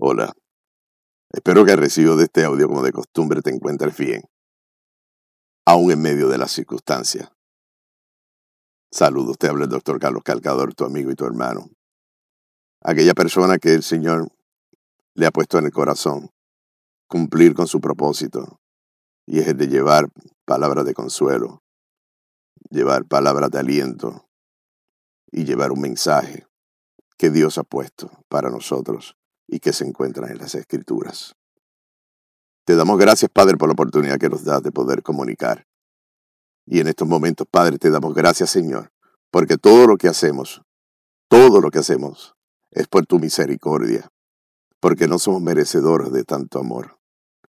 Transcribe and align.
Hola. 0.00 0.32
Espero 1.32 1.64
que 1.64 1.72
el 1.72 1.78
recibo 1.78 2.14
de 2.14 2.26
este 2.26 2.44
audio, 2.44 2.68
como 2.68 2.84
de 2.84 2.92
costumbre, 2.92 3.42
te 3.42 3.50
encuentres 3.50 3.96
bien, 3.96 4.22
aún 5.66 5.90
en 5.90 6.00
medio 6.00 6.28
de 6.28 6.38
las 6.38 6.52
circunstancias. 6.52 7.32
Saludos, 8.92 9.38
te 9.38 9.48
habla 9.48 9.64
el 9.64 9.70
doctor 9.70 9.98
Carlos 9.98 10.22
Calcador, 10.24 10.72
tu 10.72 10.84
amigo 10.84 11.10
y 11.10 11.16
tu 11.16 11.24
hermano. 11.24 11.68
Aquella 12.80 13.12
persona 13.12 13.58
que 13.58 13.74
el 13.74 13.82
Señor 13.82 14.28
le 15.14 15.26
ha 15.26 15.32
puesto 15.32 15.58
en 15.58 15.64
el 15.64 15.72
corazón 15.72 16.30
cumplir 17.08 17.54
con 17.54 17.66
su 17.66 17.80
propósito, 17.80 18.60
y 19.26 19.40
es 19.40 19.48
el 19.48 19.56
de 19.56 19.66
llevar 19.66 20.06
palabras 20.44 20.84
de 20.84 20.94
consuelo, 20.94 21.64
llevar 22.70 23.04
palabras 23.04 23.50
de 23.50 23.58
aliento 23.58 24.28
y 25.32 25.44
llevar 25.44 25.72
un 25.72 25.80
mensaje 25.80 26.46
que 27.16 27.30
Dios 27.30 27.58
ha 27.58 27.64
puesto 27.64 28.12
para 28.28 28.48
nosotros 28.48 29.17
y 29.48 29.58
que 29.58 29.72
se 29.72 29.84
encuentran 29.84 30.30
en 30.30 30.38
las 30.38 30.54
Escrituras. 30.54 31.34
Te 32.64 32.76
damos 32.76 32.98
gracias, 32.98 33.30
Padre, 33.32 33.56
por 33.56 33.68
la 33.68 33.72
oportunidad 33.72 34.18
que 34.18 34.28
nos 34.28 34.44
das 34.44 34.62
de 34.62 34.70
poder 34.70 35.02
comunicar. 35.02 35.66
Y 36.66 36.80
en 36.80 36.86
estos 36.86 37.08
momentos, 37.08 37.46
Padre, 37.50 37.78
te 37.78 37.88
damos 37.88 38.14
gracias, 38.14 38.50
Señor, 38.50 38.92
porque 39.30 39.56
todo 39.56 39.86
lo 39.86 39.96
que 39.96 40.06
hacemos, 40.06 40.60
todo 41.28 41.62
lo 41.62 41.70
que 41.70 41.78
hacemos 41.78 42.34
es 42.70 42.86
por 42.86 43.06
tu 43.06 43.18
misericordia, 43.18 44.10
porque 44.80 45.08
no 45.08 45.18
somos 45.18 45.40
merecedores 45.40 46.12
de 46.12 46.24
tanto 46.24 46.58
amor. 46.58 46.98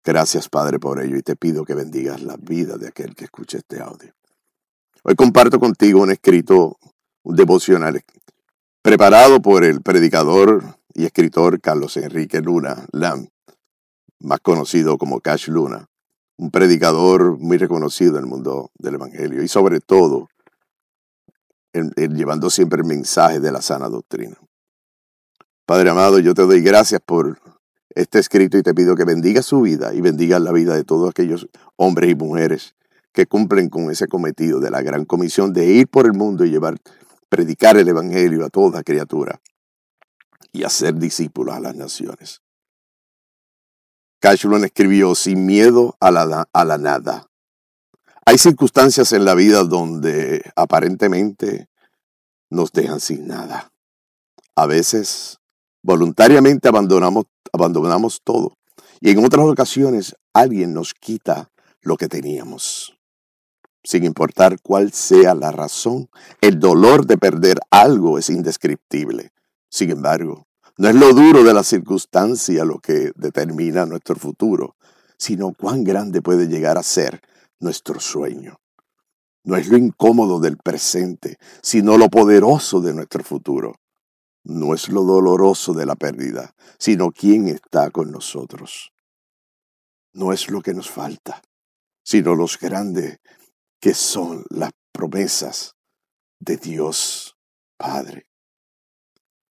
Gracias, 0.05 0.51
Padre, 0.51 0.79
por 0.79 1.03
ello, 1.03 1.17
y 1.17 1.23
te 1.23 1.35
pido 1.35 1.65
que 1.65 1.75
bendigas 1.75 2.23
la 2.23 2.37
vida 2.37 2.77
de 2.77 2.89
aquel 2.89 3.15
que 3.15 3.25
escuche 3.25 3.59
este 3.59 3.81
audio. 3.81 4.13
Hoy 5.03 5.15
comparto 5.15 5.59
contigo 5.59 6.03
un 6.03 6.11
escrito, 6.11 6.77
devocional, 7.25 8.03
preparado 8.83 9.41
por 9.41 9.65
el 9.65 9.81
predicador 9.81 10.77
y 10.97 11.05
escritor 11.05 11.61
Carlos 11.61 11.97
Enrique 11.99 12.41
Luna 12.41 12.87
Lam, 12.91 13.29
más 14.19 14.41
conocido 14.41 14.97
como 14.97 15.21
Cash 15.21 15.49
Luna, 15.49 15.91
un 16.39 16.51
predicador 16.51 17.39
muy 17.39 17.59
reconocido 17.59 18.17
en 18.17 18.25
el 18.25 18.31
mundo 18.31 18.71
del 18.79 18.95
Evangelio 18.95 19.43
y 19.43 19.49
sobre 19.49 19.81
todo 19.81 20.29
llevando 21.97 22.49
siempre 22.49 22.81
el 22.81 22.87
mensaje 22.87 23.41
de 23.41 23.53
la 23.53 23.61
sana 23.61 23.91
doctrina. 23.91 24.37
Padre 25.67 25.91
amado, 25.91 26.19
yo 26.19 26.33
te 26.33 26.43
doy 26.43 26.63
gracias 26.63 27.03
por 27.05 27.39
este 27.91 28.19
escrito 28.19 28.57
y 28.57 28.63
te 28.63 28.73
pido 28.73 28.97
que 28.97 29.05
bendiga 29.05 29.43
su 29.43 29.61
vida 29.61 29.93
y 29.93 30.01
bendiga 30.01 30.39
la 30.39 30.53
vida 30.53 30.75
de 30.75 30.85
todos 30.85 31.11
aquellos 31.11 31.47
hombres 31.77 32.11
y 32.11 32.15
mujeres 32.15 32.75
que 33.13 33.27
cumplen 33.27 33.69
con 33.69 33.91
ese 33.91 34.09
cometido 34.09 34.61
de 34.61 34.71
la 34.71 34.81
gran 34.81 35.05
comisión 35.05 35.53
de 35.53 35.67
ir 35.67 35.89
por 35.89 36.07
el 36.07 36.15
mundo 36.15 36.47
y 36.47 36.51
llevar, 36.51 36.79
predicar 37.29 37.77
el 37.77 37.89
Evangelio 37.89 38.47
a 38.47 38.49
toda 38.49 38.83
criatura 38.83 39.43
y 40.53 40.65
hacer 40.65 40.95
discípulos 40.95 41.55
a 41.55 41.61
las 41.61 41.77
naciones. 41.77 42.43
Cashlon 44.21 44.65
escribió, 44.65 45.15
sin 45.15 45.47
miedo 45.47 45.97
a 46.01 46.11
la, 46.11 46.49
a 46.53 46.65
la 46.65 46.79
nada. 46.79 47.29
Hay 48.25 48.39
circunstancias 48.39 49.13
en 49.13 49.25
la 49.25 49.35
vida 49.35 49.63
donde 49.63 50.43
aparentemente 50.57 51.69
nos 52.51 52.73
dejan 52.73 53.01
sin 53.01 53.27
nada. 53.27 53.73
A 54.57 54.67
veces 54.67 55.39
voluntariamente 55.83 56.69
abandonamos, 56.69 57.27
abandonamos 57.53 58.21
todo. 58.25 58.57
Y 59.01 59.11
en 59.11 59.25
otras 59.25 59.47
ocasiones 59.47 60.17
alguien 60.33 60.75
nos 60.75 60.95
quita 60.95 61.51
lo 61.83 61.97
que 61.97 62.09
teníamos. 62.09 62.99
Sin 63.85 64.03
importar 64.03 64.61
cuál 64.61 64.93
sea 64.93 65.35
la 65.35 65.53
razón, 65.53 66.09
el 66.41 66.59
dolor 66.59 67.07
de 67.07 67.19
perder 67.19 67.61
algo 67.71 68.19
es 68.19 68.31
indescriptible. 68.31 69.31
Sin 69.69 69.91
embargo, 69.91 70.47
no 70.79 70.89
es 70.89 70.95
lo 70.95 71.15
duro 71.15 71.43
de 71.43 71.55
la 71.55 71.65
circunstancia 71.65 72.65
lo 72.65 72.79
que 72.79 73.13
determina 73.17 73.87
nuestro 73.87 74.17
futuro, 74.17 74.77
sino 75.17 75.53
cuán 75.55 75.85
grande 75.85 76.21
puede 76.21 76.49
llegar 76.49 76.77
a 76.77 76.83
ser 76.83 77.23
nuestro 77.61 77.99
sueño. 78.01 78.61
No 79.45 79.57
es 79.57 79.69
lo 79.69 79.79
incómodo 79.79 80.41
del 80.41 80.59
presente, 80.59 81.39
sino 81.63 81.97
lo 81.97 82.09
poderoso 82.09 82.81
de 82.81 82.93
nuestro 82.93 83.23
futuro. 83.25 83.77
No 84.45 84.75
es 84.75 84.89
lo 84.89 85.03
doloroso 85.03 85.73
de 85.73 85.87
la 85.87 85.97
pérdida, 85.97 86.55
sino 86.79 87.11
quién 87.11 87.49
está 87.49 87.91
con 87.91 88.11
nosotros. 88.11 88.93
No 90.13 90.33
es 90.33 90.51
lo 90.51 90.61
que 90.63 90.75
nos 90.75 90.91
falta, 90.91 91.43
sino 92.03 92.35
los 92.35 92.59
grandes 92.59 93.19
que 93.81 93.95
son 93.95 94.45
las 94.51 94.73
promesas 94.93 95.75
de 96.39 96.57
Dios 96.57 97.37
Padre. 97.77 98.27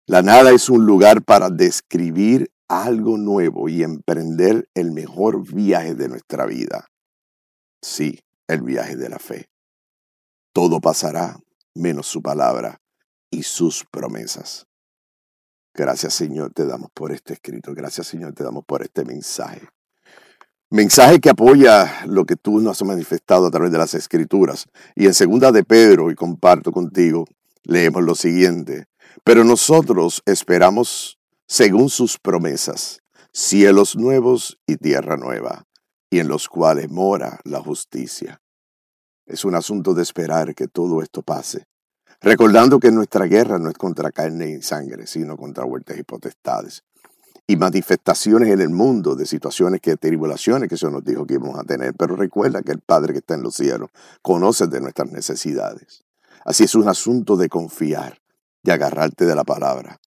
La 0.08 0.22
nada 0.22 0.52
es 0.52 0.70
un 0.70 0.86
lugar 0.86 1.24
para 1.24 1.50
describir 1.50 2.52
algo 2.68 3.18
nuevo 3.18 3.70
y 3.70 3.82
emprender 3.82 4.70
el 4.76 4.92
mejor 4.92 5.52
viaje 5.52 5.96
de 5.96 6.08
nuestra 6.10 6.46
vida. 6.46 6.90
Sí, 7.82 8.20
el 8.48 8.62
viaje 8.62 8.96
de 8.98 9.10
la 9.10 9.18
fe. 9.18 9.50
Todo 10.54 10.80
pasará 10.80 11.40
menos 11.74 12.06
su 12.06 12.22
palabra 12.22 12.80
y 13.32 13.42
sus 13.42 13.84
promesas. 13.90 14.68
Gracias 15.74 16.14
Señor 16.14 16.54
te 16.54 16.68
damos 16.68 16.92
por 16.94 17.12
este 17.12 17.34
escrito. 17.34 17.74
Gracias 17.74 18.06
Señor 18.06 18.34
te 18.34 18.44
damos 18.44 18.64
por 18.64 18.84
este 18.84 19.06
mensaje. 19.06 19.68
Mensaje 20.70 21.20
que 21.20 21.32
apoya 21.32 22.06
lo 22.06 22.26
que 22.26 22.36
tú 22.36 22.60
nos 22.60 22.80
has 22.80 22.88
manifestado 22.88 23.48
a 23.48 23.52
través 23.52 23.72
de 23.72 23.80
las 23.80 23.96
escrituras. 23.96 24.68
Y 24.96 25.08
en 25.08 25.16
segunda 25.16 25.52
de 25.52 25.64
Pedro, 25.64 26.12
y 26.12 26.16
comparto 26.16 26.72
contigo, 26.72 27.26
leemos 27.64 28.04
lo 28.04 28.14
siguiente. 28.14 28.86
Pero 29.24 29.44
nosotros 29.44 30.22
esperamos, 30.26 31.18
según 31.48 31.90
sus 31.90 32.18
promesas, 32.18 33.02
cielos 33.31 33.96
nuevos 33.96 34.58
y 34.66 34.78
tierra 34.78 35.18
nueva, 35.18 35.66
y 36.09 36.20
en 36.20 36.28
los 36.28 36.48
cuales 36.48 36.90
mora 36.90 37.40
la 37.44 37.62
justicia. 37.62 38.42
Es 39.25 39.44
un 39.44 39.56
asunto 39.56 39.94
de 39.94 40.04
esperar 40.04 40.54
que 40.54 40.68
todo 40.68 41.02
esto 41.02 41.22
pase, 41.22 41.66
recordando 42.22 42.80
que 42.80 42.92
nuestra 42.92 43.25
guerra 43.25 43.58
no 43.59 43.70
es 43.70 43.78
contra 43.78 44.12
carne 44.12 44.52
y 44.52 44.62
sangre, 44.62 45.08
sino 45.08 45.36
contra 45.36 45.66
huertas 45.66 45.98
y 45.98 46.04
potestades, 46.04 46.84
y 47.48 47.58
manifestaciones 47.58 48.50
en 48.50 48.62
el 48.62 48.70
mundo 48.70 49.16
de 49.16 49.25
situaciones 49.25 49.81
que 49.81 49.98
tribulaciones 49.98 50.70
que 50.70 50.78
se 50.78 50.90
nos 50.90 51.04
dijo 51.04 51.25
que 51.25 51.36
íbamos 51.36 51.59
a 51.59 51.64
tener, 51.64 51.94
pero 51.94 52.16
recuerda 52.16 52.62
que 52.62 52.72
el 52.72 52.80
Padre 52.80 53.14
que 53.14 53.20
está 53.20 53.36
en 53.36 53.44
los 53.44 53.56
cielos 53.56 53.90
conoce 54.22 54.68
de 54.68 54.81
nuestras 54.81 55.12
necesidades. 55.12 56.04
Así 56.44 56.64
es 56.64 56.75
un 56.75 56.88
asunto 56.88 57.36
de 57.36 57.50
confiar, 57.50 58.20
de 58.66 58.74
agarrarte 58.74 59.26
de 59.26 59.36
la 59.36 59.44
palabra. 59.44 59.98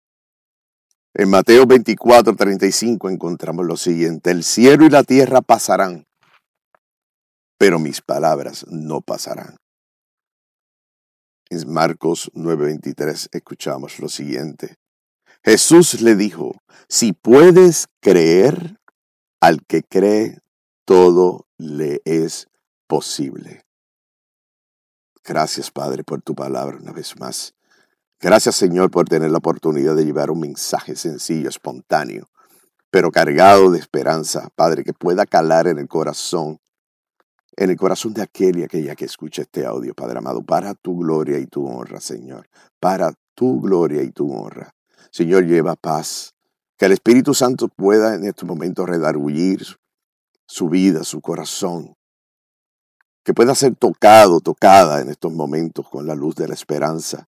En 1.15 1.31
Mateo 1.31 1.67
24, 1.67 2.37
35 2.37 3.09
encontramos 3.09 3.65
lo 3.65 3.77
siguiente, 3.77 4.31
el 4.31 4.45
cielo 4.45 4.85
y 4.85 4.91
la 4.91 5.05
tierra 5.05 5.41
pasarán, 5.41 6.07
pero 7.57 7.79
mis 7.79 8.03
palabras 8.03 8.67
no 8.69 9.01
pasarán. 9.01 9.57
En 11.51 11.73
Marcos 11.73 12.31
9:23 12.35 13.29
escuchamos 13.33 14.01
lo 14.01 14.09
siguiente. 14.09 14.77
Jesús 15.43 16.03
le 16.03 16.15
dijo, 16.15 16.61
si 16.89 17.13
puedes 17.13 17.87
creer, 18.01 18.77
al 19.41 19.65
que 19.65 19.83
cree, 19.83 20.41
todo 20.85 21.47
le 21.57 22.03
es 22.05 22.49
posible. 22.87 23.63
Gracias, 25.25 25.71
Padre, 25.71 26.05
por 26.05 26.23
tu 26.23 26.35
palabra 26.35 26.77
una 26.77 26.93
vez 26.93 27.19
más. 27.19 27.55
Gracias 28.21 28.57
Señor 28.57 28.91
por 28.91 29.09
tener 29.09 29.31
la 29.31 29.39
oportunidad 29.39 29.95
de 29.95 30.05
llevar 30.05 30.33
un 30.33 30.41
mensaje 30.41 30.97
sencillo, 30.97 31.49
espontáneo, 31.49 32.29
pero 32.91 33.13
cargado 33.13 33.71
de 33.71 33.79
esperanza, 33.79 34.49
Padre, 34.57 34.83
que 34.83 34.93
pueda 34.93 35.25
calar 35.25 35.69
en 35.69 35.79
el 35.79 35.87
corazón, 35.87 36.59
en 37.57 37.71
el 37.71 37.77
corazón 37.77 38.15
de 38.15 38.23
aquel 38.23 38.59
y 38.59 38.65
aquella 38.65 38.97
que 38.97 39.05
escucha 39.05 39.43
este 39.43 39.65
audio, 39.65 39.95
Padre 39.95 40.19
amado, 40.19 40.43
para 40.43 40.75
tu 40.75 40.99
gloria 40.99 41.39
y 41.39 41.47
tu 41.47 41.65
honra, 41.69 42.01
Señor, 42.01 42.49
para 42.81 43.13
tu 43.37 43.61
gloria 43.61 44.03
y 44.03 44.11
tu 44.11 44.33
honra. 44.33 44.75
Señor, 45.13 45.47
lleva 45.47 45.77
paz, 45.77 46.35
que 46.77 46.87
el 46.87 46.93
Espíritu 46.93 47.35
Santo 47.35 47.69
pueda 47.69 48.17
en 48.17 48.25
estos 48.25 48.49
momentos 48.49 48.89
redarguir 48.89 49.65
su 50.45 50.69
vida, 50.69 51.05
su 51.05 51.21
corazón, 51.21 51.95
que 53.23 53.33
pueda 53.33 53.55
ser 53.55 53.77
tocado, 53.77 54.41
tocada 54.41 55.01
en 55.03 55.09
estos 55.09 55.33
momentos 55.33 55.89
con 55.89 56.05
la 56.05 56.17
luz 56.17 56.35
de 56.35 56.49
la 56.49 56.55
esperanza, 56.55 57.28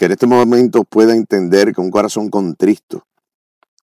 que 0.00 0.06
en 0.06 0.12
este 0.12 0.26
momento 0.26 0.84
pueda 0.84 1.14
entender 1.14 1.74
que 1.74 1.82
un 1.82 1.90
corazón 1.90 2.30
contristo, 2.30 3.06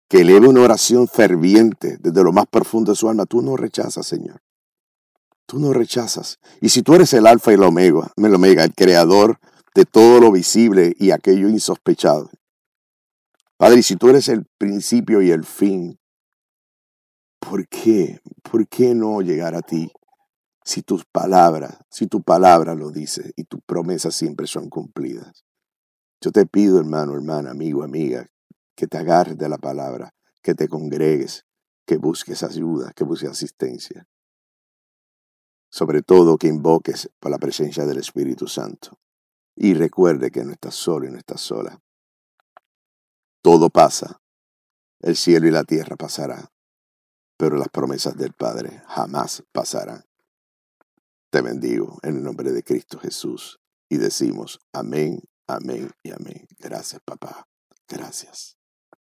que 0.09 0.21
eleve 0.21 0.47
una 0.47 0.61
oración 0.61 1.07
ferviente 1.07 1.97
desde 1.99 2.23
lo 2.23 2.31
más 2.31 2.47
profundo 2.47 2.91
de 2.91 2.95
su 2.95 3.07
alma, 3.07 3.27
tú 3.27 3.43
no 3.43 3.55
rechazas, 3.55 4.07
Señor. 4.07 4.41
Tú 5.45 5.59
no 5.59 5.73
rechazas. 5.73 6.39
Y 6.59 6.69
si 6.69 6.81
tú 6.81 6.95
eres 6.95 7.13
el 7.13 7.27
alfa 7.27 7.51
y 7.51 7.53
el 7.53 7.61
omega, 7.61 8.11
el 8.15 8.33
omega, 8.33 8.63
el 8.63 8.73
creador 8.73 9.37
de 9.75 9.85
todo 9.85 10.19
lo 10.19 10.31
visible 10.31 10.95
y 10.97 11.11
aquello 11.11 11.49
insospechado. 11.49 12.31
Padre, 13.55 13.81
y 13.81 13.83
si 13.83 13.95
tú 13.95 14.09
eres 14.09 14.27
el 14.27 14.47
principio 14.57 15.21
y 15.21 15.29
el 15.29 15.45
fin, 15.45 15.99
¿por 17.39 17.67
qué? 17.67 18.21
¿Por 18.41 18.67
qué 18.67 18.95
no 18.95 19.21
llegar 19.21 19.53
a 19.53 19.61
ti? 19.61 19.91
Si 20.65 20.81
tus 20.81 21.05
palabras, 21.05 21.77
si 21.91 22.07
tu 22.07 22.23
palabra 22.23 22.73
lo 22.73 22.89
dice 22.89 23.33
y 23.35 23.43
tus 23.43 23.59
promesas 23.67 24.15
siempre 24.15 24.47
son 24.47 24.67
cumplidas. 24.67 25.46
Yo 26.21 26.31
te 26.31 26.45
pido, 26.45 26.79
hermano, 26.79 27.13
hermana, 27.13 27.51
amigo, 27.51 27.83
amiga, 27.83 28.31
que 28.75 28.87
te 28.87 28.97
agarres 28.97 29.37
de 29.37 29.49
la 29.49 29.57
palabra, 29.57 30.13
que 30.41 30.55
te 30.55 30.67
congregues, 30.67 31.45
que 31.85 31.97
busques 31.97 32.43
ayuda, 32.43 32.91
que 32.95 33.03
busques 33.03 33.29
asistencia. 33.29 34.07
Sobre 35.69 36.01
todo 36.01 36.37
que 36.37 36.47
invoques 36.47 37.09
por 37.19 37.31
la 37.31 37.37
presencia 37.37 37.85
del 37.85 37.99
Espíritu 37.99 38.47
Santo. 38.47 38.99
Y 39.55 39.73
recuerde 39.73 40.31
que 40.31 40.43
no 40.43 40.51
estás 40.51 40.75
solo 40.75 41.07
y 41.07 41.11
no 41.11 41.17
estás 41.17 41.41
sola. 41.41 41.81
Todo 43.41 43.69
pasa. 43.69 44.21
El 44.99 45.15
cielo 45.15 45.47
y 45.47 45.51
la 45.51 45.63
tierra 45.63 45.95
pasarán. 45.95 46.47
Pero 47.37 47.57
las 47.57 47.69
promesas 47.69 48.17
del 48.17 48.33
Padre 48.33 48.81
jamás 48.87 49.43
pasarán. 49.51 50.05
Te 51.29 51.41
bendigo 51.41 51.99
en 52.03 52.17
el 52.17 52.23
nombre 52.23 52.51
de 52.51 52.63
Cristo 52.63 52.97
Jesús. 52.97 53.59
Y 53.89 53.97
decimos 53.97 54.59
amén, 54.73 55.21
amén 55.47 55.91
y 56.03 56.11
amén. 56.11 56.47
Gracias, 56.59 57.01
papá. 57.03 57.47
Gracias. 57.87 58.56